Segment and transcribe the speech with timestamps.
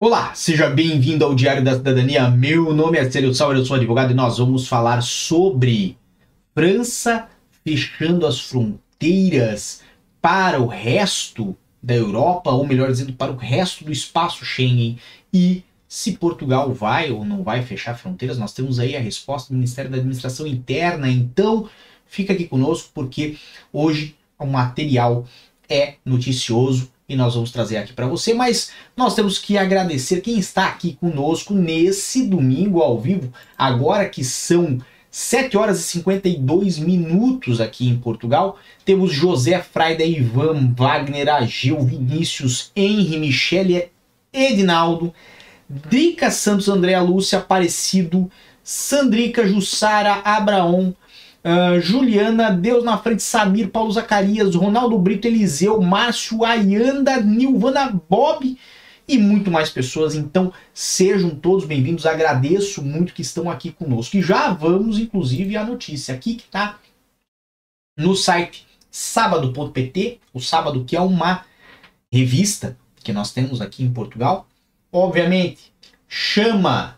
[0.00, 2.30] Olá, seja bem-vindo ao Diário da Cidadania.
[2.30, 5.98] Meu nome é Célio Sauer, eu sou advogado e nós vamos falar sobre
[6.54, 7.28] França
[7.64, 9.82] fechando as fronteiras
[10.22, 15.00] para o resto da Europa, ou melhor dizendo, para o resto do espaço Schengen
[15.34, 18.38] e se Portugal vai ou não vai fechar fronteiras.
[18.38, 21.68] Nós temos aí a resposta do Ministério da Administração Interna, então
[22.06, 23.36] fica aqui conosco porque
[23.72, 25.26] hoje o material
[25.68, 30.38] é noticioso e nós vamos trazer aqui para você, mas nós temos que agradecer quem
[30.38, 34.78] está aqui conosco nesse domingo ao vivo, agora que são
[35.10, 38.58] 7 horas e 52 minutos aqui em Portugal.
[38.84, 43.88] Temos José Fraida, Ivan, Wagner, Agil, Vinícius, Henry, Michele,
[44.30, 45.14] Edinaldo,
[45.68, 48.30] Drica Santos, Andréa Lúcia, Aparecido,
[48.62, 50.94] Sandrica, Jussara, Abraão,
[51.44, 58.58] Uh, Juliana, Deus na frente, Samir, Paulo Zacarias, Ronaldo Brito, Eliseu, Márcio, Ayanda, Nilvana, Bob
[59.06, 60.14] e muito mais pessoas.
[60.14, 62.06] Então sejam todos bem-vindos.
[62.06, 64.16] Agradeço muito que estão aqui conosco.
[64.16, 66.78] E já vamos, inclusive, à notícia aqui que está
[67.96, 71.44] no site sábado.pt, o sábado que é uma
[72.12, 74.46] revista que nós temos aqui em Portugal.
[74.92, 75.72] Obviamente,
[76.08, 76.97] chama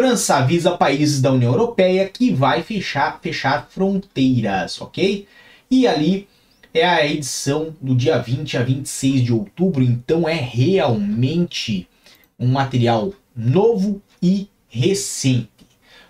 [0.00, 5.26] França avisa países da União Europeia que vai fechar, fechar fronteiras, ok?
[5.70, 6.26] E ali
[6.72, 11.86] é a edição do dia 20 a 26 de outubro, então é realmente
[12.38, 15.50] um material novo e recente.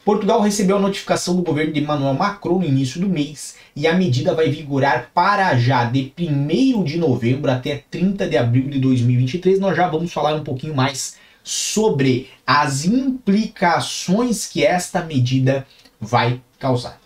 [0.05, 3.95] Portugal recebeu a notificação do governo de Emmanuel Macron no início do mês e a
[3.95, 9.59] medida vai vigorar para já de 1 de novembro até 30 de abril de 2023.
[9.59, 15.67] Nós já vamos falar um pouquinho mais sobre as implicações que esta medida
[16.01, 17.01] vai causar.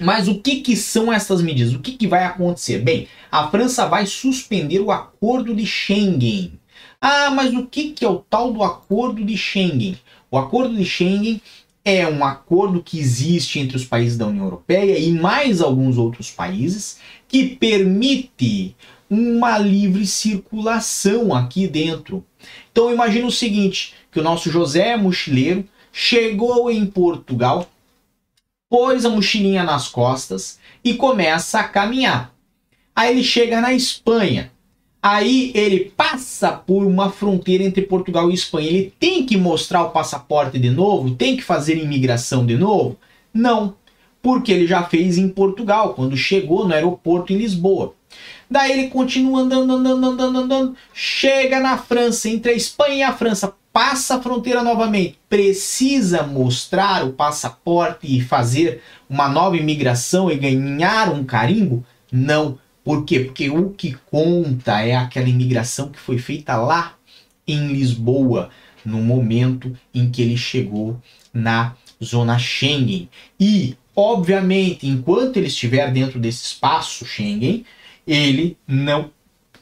[0.00, 1.74] Mas o que, que são essas medidas?
[1.74, 2.78] O que, que vai acontecer?
[2.78, 6.58] Bem, a França vai suspender o acordo de Schengen.
[7.00, 9.98] Ah, mas o que, que é o tal do acordo de Schengen?
[10.30, 11.40] O acordo de Schengen
[11.84, 16.30] é um acordo que existe entre os países da União Europeia e mais alguns outros
[16.30, 18.76] países que permite
[19.10, 22.24] uma livre circulação aqui dentro.
[22.70, 27.68] Então imagina o seguinte, que o nosso José mochileiro chegou em Portugal,
[28.68, 32.34] pôs a mochilinha nas costas e começa a caminhar.
[32.94, 34.52] Aí ele chega na Espanha.
[35.00, 38.68] Aí ele passa por uma fronteira entre Portugal e Espanha.
[38.68, 41.14] Ele tem que mostrar o passaporte de novo?
[41.14, 42.98] Tem que fazer imigração de novo?
[43.32, 43.76] Não,
[44.20, 47.94] porque ele já fez em Portugal, quando chegou no aeroporto em Lisboa.
[48.50, 53.12] Daí ele continua andando, andando, andando, andando, chega na França, entre a Espanha e a
[53.12, 60.36] França, passa a fronteira novamente, precisa mostrar o passaporte e fazer uma nova imigração e
[60.36, 61.84] ganhar um carimbo?
[62.10, 62.58] Não.
[62.82, 63.20] Por quê?
[63.20, 66.94] Porque o que conta é aquela imigração que foi feita lá
[67.46, 68.50] em Lisboa,
[68.84, 71.00] no momento em que ele chegou
[71.32, 73.08] na zona Schengen.
[73.38, 77.64] E, obviamente, enquanto ele estiver dentro desse espaço Schengen,
[78.08, 79.10] ele não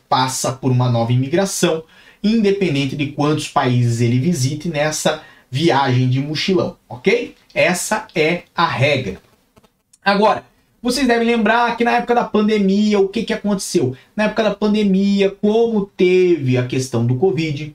[0.08, 1.82] passa por uma nova imigração,
[2.22, 7.34] independente de quantos países ele visite nessa viagem de mochilão, ok?
[7.52, 9.20] Essa é a regra.
[10.04, 10.44] Agora,
[10.80, 13.96] vocês devem lembrar que na época da pandemia, o que, que aconteceu?
[14.14, 17.74] Na época da pandemia, como teve a questão do Covid,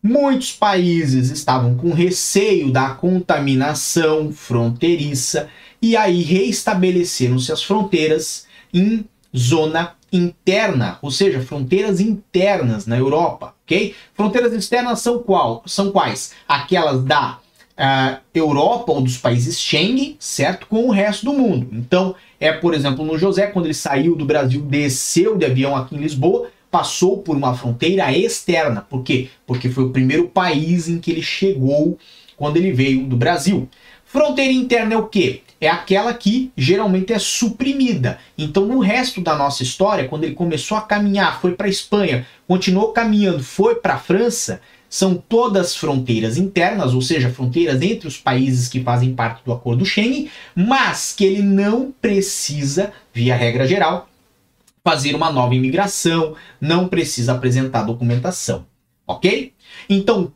[0.00, 5.48] muitos países estavam com receio da contaminação fronteiriça
[5.82, 9.04] e aí reestabeleceram-se as fronteiras em
[9.36, 13.94] zona interna, ou seja, fronteiras internas na Europa, ok?
[14.14, 15.62] Fronteiras externas são qual?
[15.66, 16.32] São quais?
[16.48, 17.38] Aquelas da
[17.78, 20.66] uh, Europa ou dos países Schengen, certo?
[20.66, 21.68] Com o resto do mundo.
[21.72, 25.94] Então, é por exemplo no José, quando ele saiu do Brasil, desceu de avião aqui
[25.94, 28.80] em Lisboa, passou por uma fronteira externa.
[28.80, 29.28] Por quê?
[29.46, 31.98] Porque foi o primeiro país em que ele chegou
[32.36, 33.68] quando ele veio do Brasil.
[34.04, 35.42] Fronteira interna é o quê?
[35.60, 38.18] É aquela que geralmente é suprimida.
[38.36, 42.26] Então, no resto da nossa história, quando ele começou a caminhar, foi para a Espanha,
[42.46, 48.16] continuou caminhando, foi para a França, são todas fronteiras internas, ou seja, fronteiras entre os
[48.16, 54.08] países que fazem parte do acordo Schengen, mas que ele não precisa, via regra geral,
[54.82, 58.64] fazer uma nova imigração, não precisa apresentar documentação,
[59.06, 59.52] ok?
[59.90, 60.32] Então,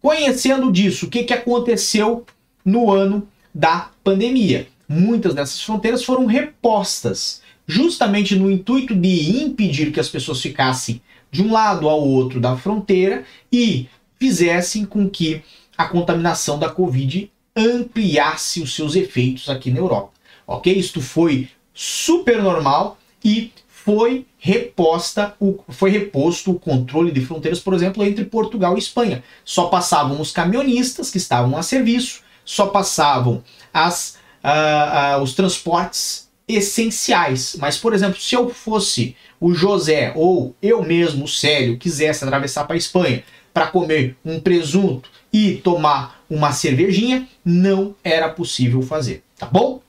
[0.00, 2.24] conhecendo disso, o que, que aconteceu
[2.64, 4.68] no ano da pandemia.
[4.88, 11.00] Muitas dessas fronteiras foram repostas, justamente no intuito de impedir que as pessoas ficassem
[11.30, 13.88] de um lado ao outro da fronteira e
[14.18, 15.42] fizessem com que
[15.78, 20.10] a contaminação da Covid ampliasse os seus efeitos aqui na Europa.
[20.46, 20.72] Ok?
[20.72, 27.72] Isto foi super normal e foi reposta o, foi reposto o controle de fronteiras, por
[27.72, 29.22] exemplo, entre Portugal e Espanha.
[29.44, 33.42] Só passavam os camionistas que estavam a serviço, só passavam
[33.72, 37.56] as, uh, uh, os transportes essenciais.
[37.58, 42.64] Mas, por exemplo, se eu fosse o José ou eu mesmo, o Célio, quisesse atravessar
[42.64, 43.22] para a Espanha
[43.52, 49.80] para comer um presunto e tomar uma cervejinha, não era possível fazer, tá bom?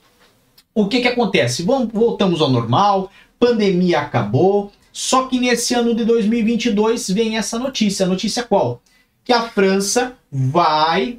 [0.74, 1.62] O que que acontece?
[1.62, 8.04] Vamos, voltamos ao normal, pandemia acabou, só que nesse ano de 2022 vem essa notícia.
[8.04, 8.82] A notícia qual?
[9.24, 11.18] Que a França vai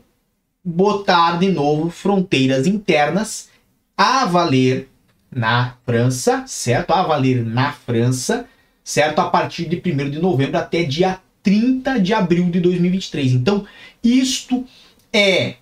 [0.63, 3.50] botar de novo fronteiras internas
[3.98, 4.89] a valer
[5.30, 6.92] na França, certo?
[6.92, 8.48] A valer na França,
[8.83, 9.19] certo?
[9.19, 13.33] A partir de 1 de novembro até dia 30 de abril de 2023.
[13.33, 13.65] Então,
[14.04, 14.65] isto
[15.12, 15.56] é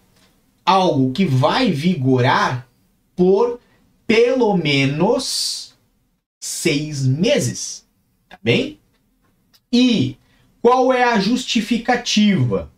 [0.66, 2.68] algo que vai vigorar
[3.16, 3.60] por
[4.06, 5.74] pelo menos
[6.40, 7.86] seis meses,
[8.30, 8.80] tá bem?
[9.72, 10.18] E
[10.62, 12.70] qual é a justificativa?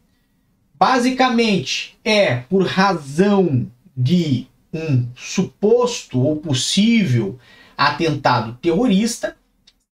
[0.85, 7.39] Basicamente é por razão de um suposto ou possível
[7.77, 9.37] atentado terrorista,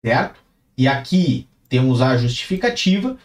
[0.01, 0.39] certo?
[0.79, 3.17] E aqui temos a justificativa,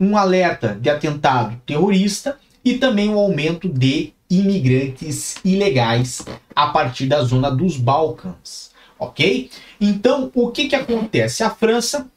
[0.00, 6.20] um alerta de atentado terrorista e também o um aumento de imigrantes ilegais
[6.52, 9.48] a partir da zona dos Balcãs, ok?
[9.80, 11.44] Então, o que, que acontece?
[11.44, 12.10] A França,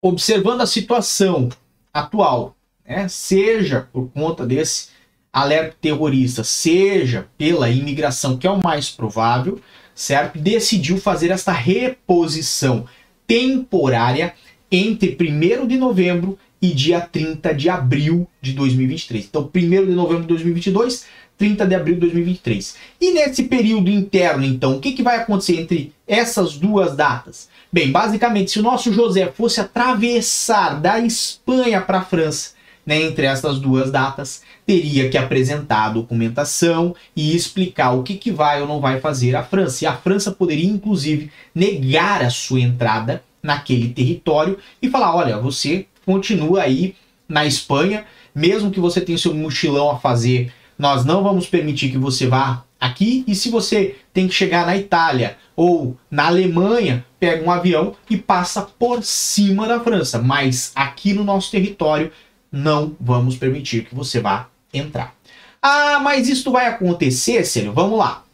[0.00, 1.48] observando a situação
[1.92, 2.55] atual,
[2.86, 4.88] né, seja por conta desse
[5.32, 9.60] alerta terrorista, seja pela imigração, que é o mais provável,
[9.94, 10.38] certo?
[10.38, 12.86] Decidiu fazer esta reposição
[13.26, 14.34] temporária
[14.70, 19.26] entre 1 de novembro e dia 30 de abril de 2023.
[19.26, 21.04] Então, 1 de novembro de 2022,
[21.36, 22.76] 30 de abril de 2023.
[22.98, 27.48] E nesse período interno, então, o que, que vai acontecer entre essas duas datas?
[27.70, 32.55] Bem, basicamente, se o nosso José fosse atravessar da Espanha para a França
[32.86, 38.30] né, entre essas duas datas, teria que apresentar a documentação e explicar o que, que
[38.30, 39.84] vai ou não vai fazer a França.
[39.84, 45.86] E a França poderia, inclusive, negar a sua entrada naquele território e falar: olha, você
[46.04, 46.94] continua aí
[47.28, 51.98] na Espanha, mesmo que você tenha seu mochilão a fazer, nós não vamos permitir que
[51.98, 53.24] você vá aqui.
[53.26, 58.16] E se você tem que chegar na Itália ou na Alemanha, pega um avião e
[58.16, 60.20] passa por cima da França.
[60.20, 62.12] Mas aqui no nosso território
[62.56, 65.14] não vamos permitir que você vá entrar.
[65.60, 67.72] Ah, mas isso vai acontecer, Célio?
[67.72, 68.24] Vamos lá.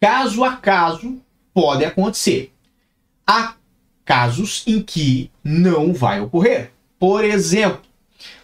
[0.00, 1.18] Caso a caso,
[1.52, 2.52] pode acontecer.
[3.26, 3.54] Há
[4.04, 6.72] casos em que não vai ocorrer.
[6.98, 7.80] Por exemplo,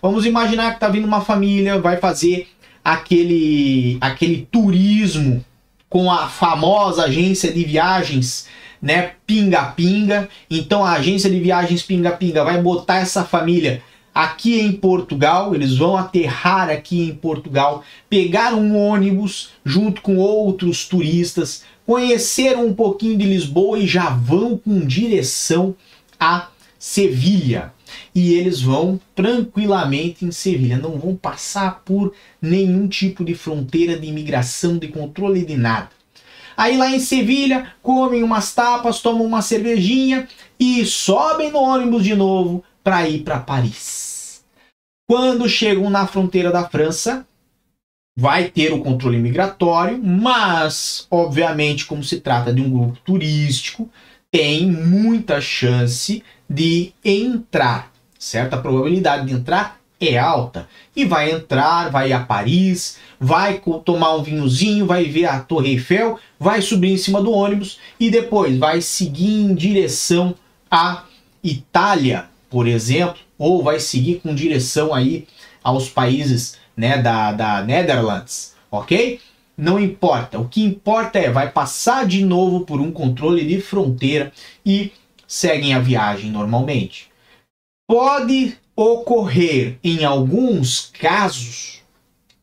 [0.00, 2.48] vamos imaginar que está vindo uma família, vai fazer
[2.82, 5.44] aquele, aquele turismo
[5.88, 8.46] com a famosa agência de viagens,
[8.80, 10.28] né, Pinga Pinga.
[10.48, 13.82] Então a agência de viagens Pinga Pinga vai botar essa família
[14.14, 20.86] aqui em Portugal, eles vão aterrar aqui em Portugal, pegar um ônibus junto com outros
[20.86, 25.74] turistas, conheceram um pouquinho de Lisboa e já vão com direção
[26.18, 26.48] a
[26.78, 27.72] Sevilha.
[28.14, 34.06] E eles vão tranquilamente em Sevilha, não vão passar por nenhum tipo de fronteira de
[34.06, 35.90] imigração, de controle de nada.
[36.56, 40.28] Aí lá em Sevilha, comem umas tapas, tomam uma cervejinha
[40.58, 44.44] e sobem no ônibus de novo para ir para Paris.
[45.08, 47.26] Quando chegam na fronteira da França,
[48.16, 53.88] vai ter o controle migratório, mas, obviamente, como se trata de um grupo turístico,
[54.30, 58.54] tem muita chance de entrar, certo?
[58.54, 60.68] A probabilidade de entrar é alta.
[60.96, 66.18] E vai entrar, vai a Paris, vai tomar um vinhozinho, vai ver a Torre Eiffel,
[66.38, 70.34] vai subir em cima do ônibus e depois vai seguir em direção
[70.70, 71.04] à
[71.44, 75.26] Itália, por exemplo, ou vai seguir com direção aí
[75.62, 79.20] aos países né, da, da Netherlands, ok?
[79.56, 80.38] Não importa.
[80.38, 84.32] O que importa é vai passar de novo por um controle de fronteira
[84.66, 84.92] e
[85.26, 87.10] seguem a viagem normalmente.
[87.88, 91.82] Pode ocorrer em alguns casos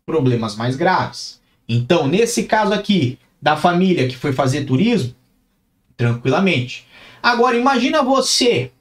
[0.05, 1.41] problemas mais graves.
[1.67, 5.13] Então, nesse caso aqui da família que foi fazer turismo,
[5.97, 6.87] tranquilamente.
[7.21, 8.71] Agora imagina você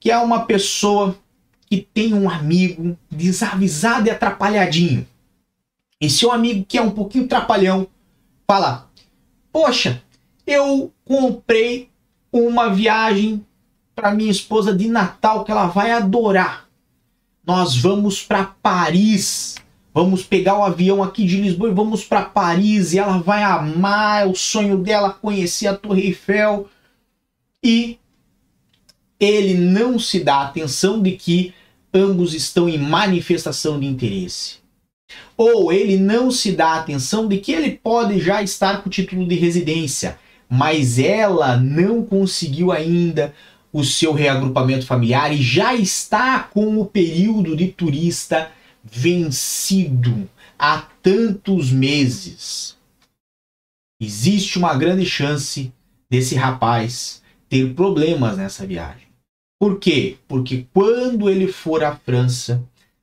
[0.00, 1.16] que é uma pessoa
[1.66, 5.06] que tem um amigo desavisado e atrapalhadinho.
[6.00, 7.86] E seu amigo que é um pouquinho trapalhão
[8.46, 8.88] fala:
[9.52, 10.02] Poxa,
[10.46, 11.90] eu comprei
[12.32, 13.44] uma viagem
[13.94, 16.68] para minha esposa de Natal que ela vai adorar.
[17.44, 19.56] Nós vamos para Paris.
[19.92, 24.22] Vamos pegar o avião aqui de Lisboa e vamos para Paris e ela vai amar,
[24.22, 26.68] é o sonho dela conhecer a Torre Eiffel.
[27.60, 27.98] e
[29.18, 31.54] ele não se dá atenção de que
[31.92, 34.58] ambos estão em manifestação de interesse.
[35.36, 39.26] Ou ele não se dá atenção de que ele pode já estar com o título
[39.26, 43.34] de residência, mas ela não conseguiu ainda
[43.72, 48.50] o seu reagrupamento familiar e já está com o período de turista
[48.82, 52.76] vencido há tantos meses.
[54.00, 55.72] Existe uma grande chance
[56.10, 59.07] desse rapaz ter problemas nessa viagem.
[59.58, 60.16] Por quê?
[60.28, 62.62] Porque quando ele for à França,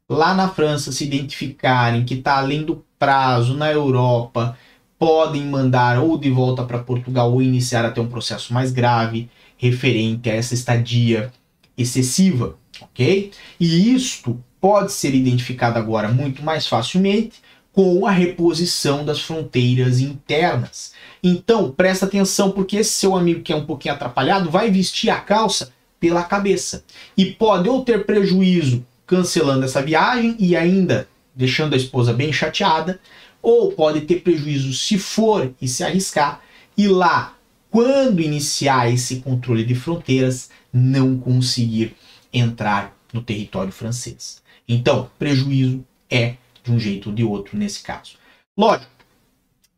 [0.09, 4.57] lá na França se identificarem que está além do prazo na Europa,
[4.97, 10.29] podem mandar ou de volta para Portugal ou iniciar até um processo mais grave referente
[10.29, 11.31] a essa estadia
[11.77, 13.31] excessiva, ok?
[13.59, 17.41] E isto pode ser identificado agora muito mais facilmente
[17.73, 20.93] com a reposição das fronteiras internas.
[21.21, 25.19] Então, presta atenção porque esse seu amigo que é um pouquinho atrapalhado vai vestir a
[25.19, 25.74] calça
[26.05, 26.85] pela cabeça.
[27.17, 32.99] E pode ou ter prejuízo cancelando essa viagem e ainda deixando a esposa bem chateada,
[33.41, 36.41] ou pode ter prejuízo se for e se arriscar
[36.77, 37.35] e lá,
[37.71, 41.95] quando iniciar esse controle de fronteiras, não conseguir
[42.31, 44.43] entrar no território francês.
[44.69, 48.13] Então, prejuízo é de um jeito ou de outro nesse caso.
[48.55, 48.91] Lógico,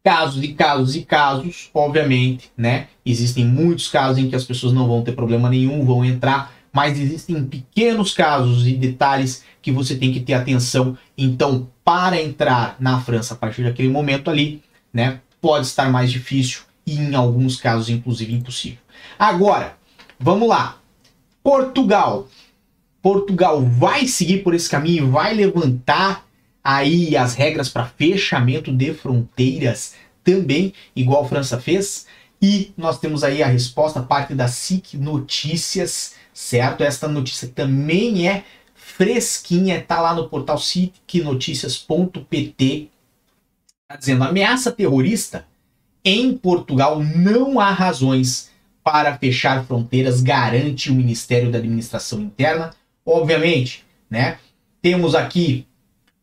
[0.08, 2.88] casos e casos e casos, obviamente, né?
[3.06, 6.98] Existem muitos casos em que as pessoas não vão ter problema nenhum, vão entrar, mas
[6.98, 10.98] existem pequenos casos e detalhes que você tem que ter atenção.
[11.18, 16.62] Então, para entrar na França a partir daquele momento ali, né, pode estar mais difícil
[16.86, 18.80] e em alguns casos inclusive impossível.
[19.20, 19.76] Agora,
[20.18, 20.78] vamos lá.
[21.44, 22.30] Portugal.
[23.02, 26.26] Portugal vai seguir por esse caminho, vai levantar
[26.68, 32.06] aí as regras para fechamento de fronteiras também, igual a França fez.
[32.42, 36.84] E nós temos aí a resposta, parte da SIC Notícias, certo?
[36.84, 38.44] Esta notícia também é
[38.76, 42.90] fresquinha, tá lá no portal sicnoticias.pt.
[43.88, 45.46] Tá dizendo: ameaça terrorista
[46.04, 48.52] em Portugal não há razões
[48.84, 52.72] para fechar fronteiras, garante o Ministério da Administração Interna.
[53.06, 54.38] Obviamente, né?
[54.82, 55.66] Temos aqui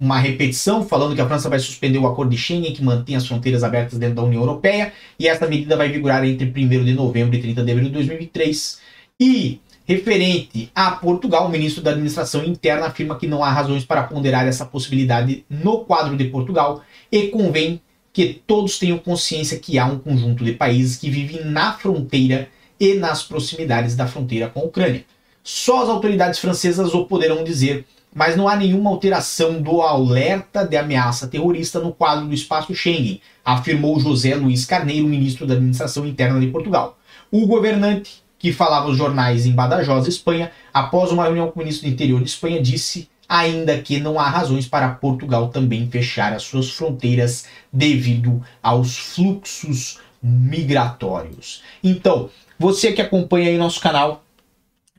[0.05, 3.27] uma repetição falando que a França vai suspender o acordo de Schengen que mantém as
[3.27, 7.35] fronteiras abertas dentro da União Europeia e essa medida vai vigorar entre 1 de novembro
[7.35, 8.81] e 30 de abril de 2003.
[9.19, 14.03] E referente a Portugal, o ministro da Administração Interna afirma que não há razões para
[14.03, 17.81] ponderar essa possibilidade no quadro de Portugal e convém
[18.13, 22.95] que todos tenham consciência que há um conjunto de países que vivem na fronteira e
[22.95, 25.05] nas proximidades da fronteira com a Ucrânia.
[25.43, 30.77] Só as autoridades francesas o poderão dizer mas não há nenhuma alteração do alerta de
[30.77, 36.39] ameaça terrorista no quadro do espaço Schengen, afirmou José Luiz Carneiro, ministro da Administração Interna
[36.39, 36.97] de Portugal.
[37.31, 41.89] O governante, que falava aos jornais em Badajoz, Espanha, após uma reunião com o ministro
[41.89, 46.45] do Interior de Espanha, disse ainda que não há razões para Portugal também fechar as
[46.45, 51.63] suas fronteiras devido aos fluxos migratórios.
[51.83, 54.24] Então, você que acompanha aí nosso canal,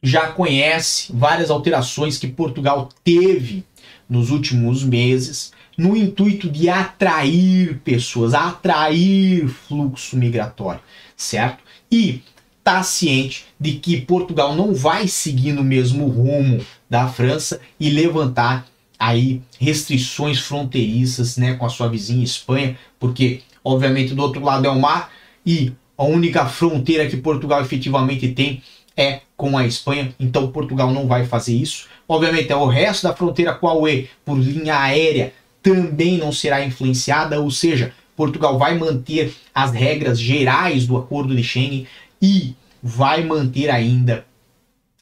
[0.06, 3.66] já conhece várias alterações que Portugal teve
[4.08, 10.80] nos últimos meses no intuito de atrair pessoas, atrair fluxo migratório,
[11.18, 11.64] certo?
[11.92, 12.22] E
[12.60, 18.68] está ciente de que Portugal não vai seguir no mesmo rumo da França e levantar
[18.98, 24.70] aí restrições fronteiriças, né, com a sua vizinha Espanha, porque obviamente do outro lado é
[24.70, 25.12] o mar
[25.46, 28.62] e a única fronteira que Portugal efetivamente tem
[28.96, 31.88] é com a Espanha, então Portugal não vai fazer isso.
[32.08, 36.64] Obviamente, é o resto da fronteira com a UE por linha aérea também não será
[36.64, 41.88] influenciada, ou seja, Portugal vai manter as regras gerais do acordo de Schengen
[42.22, 44.26] e vai manter ainda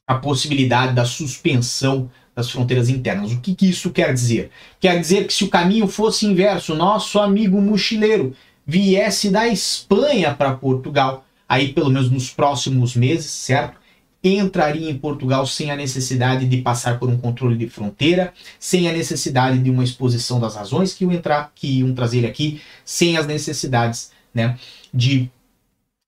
[0.07, 3.31] a possibilidade da suspensão das fronteiras internas.
[3.31, 4.49] O que, que isso quer dizer?
[4.79, 8.33] Quer dizer que se o caminho fosse inverso, nosso amigo mochileiro
[8.65, 13.82] viesse da Espanha para Portugal, aí pelo menos nos próximos meses, certo?
[14.23, 18.93] Entraria em Portugal sem a necessidade de passar por um controle de fronteira, sem a
[18.93, 23.27] necessidade de uma exposição das razões que iam entrar, que iam trazer aqui, sem as
[23.27, 24.57] necessidades, né,
[24.93, 25.29] de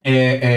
[0.03, 0.13] é,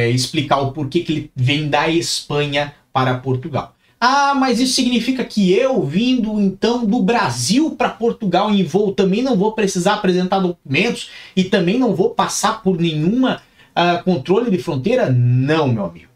[0.06, 3.74] é, explicar o porquê que ele vem da Espanha para Portugal.
[4.00, 9.22] Ah, mas isso significa que eu, vindo então do Brasil para Portugal em voo, também
[9.22, 13.42] não vou precisar apresentar documentos e também não vou passar por nenhuma
[13.74, 15.10] uh, controle de fronteira?
[15.10, 16.08] Não, meu amigo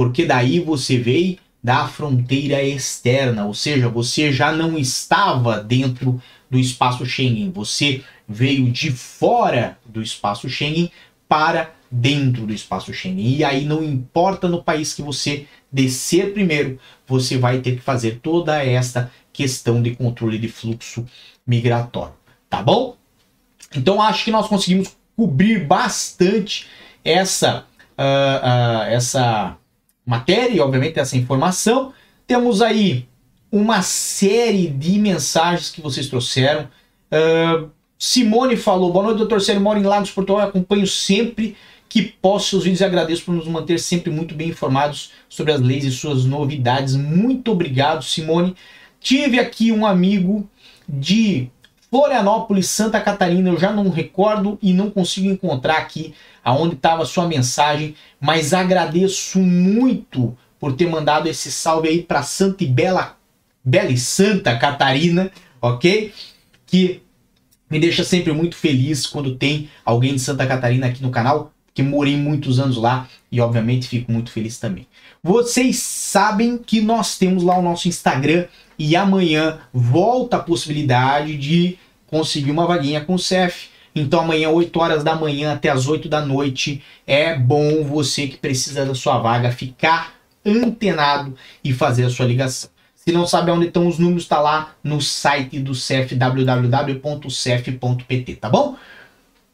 [0.00, 6.18] porque daí você veio da fronteira externa, ou seja, você já não estava dentro
[6.50, 10.90] do espaço Schengen, você veio de fora do espaço Schengen
[11.28, 13.36] para dentro do espaço Schengen.
[13.36, 18.20] E aí não importa no país que você descer primeiro, você vai ter que fazer
[18.22, 21.04] toda esta questão de controle de fluxo
[21.46, 22.14] migratório,
[22.48, 22.96] tá bom?
[23.76, 26.66] Então acho que nós conseguimos cobrir bastante
[27.04, 27.66] essa
[27.98, 29.59] uh, uh, essa
[30.04, 31.92] matéria e obviamente essa informação.
[32.26, 33.08] Temos aí
[33.50, 36.68] uma série de mensagens que vocês trouxeram.
[37.12, 39.62] Uh, Simone falou: Boa noite, doutor Sérgio.
[39.62, 40.46] Moro em Lagos, Portugal.
[40.46, 41.56] Acompanho sempre
[41.88, 45.60] que posso seus vídeos e agradeço por nos manter sempre muito bem informados sobre as
[45.60, 46.94] leis e suas novidades.
[46.94, 48.54] Muito obrigado, Simone.
[49.00, 50.48] Tive aqui um amigo
[50.88, 51.50] de
[51.90, 53.50] Florianópolis, Santa Catarina.
[53.50, 59.38] Eu já não recordo e não consigo encontrar aqui aonde estava sua mensagem, mas agradeço
[59.38, 63.16] muito por ter mandado esse salve aí para Santa e Bela,
[63.64, 65.30] Bela e Santa Catarina,
[65.60, 66.12] ok?
[66.66, 67.02] Que
[67.70, 71.82] me deixa sempre muito feliz quando tem alguém de Santa Catarina aqui no canal, que
[71.82, 74.86] morei muitos anos lá e obviamente fico muito feliz também.
[75.22, 78.46] Vocês sabem que nós temos lá o nosso Instagram
[78.78, 83.69] e amanhã volta a possibilidade de conseguir uma vaguinha com o CEF.
[83.94, 88.36] Então amanhã, 8 horas da manhã até as 8 da noite, é bom você que
[88.36, 92.70] precisa da sua vaga ficar antenado e fazer a sua ligação.
[92.94, 96.66] Se não sabe onde estão os números, está lá no site do CEF, www.cef.pt,
[98.36, 98.76] tá bom?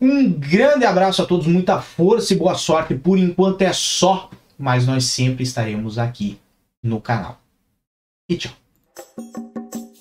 [0.01, 2.95] Um grande abraço a todos, muita força e boa sorte.
[2.95, 4.29] Por enquanto é só,
[4.59, 6.39] mas nós sempre estaremos aqui
[6.83, 7.41] no canal.
[8.29, 8.53] E tchau.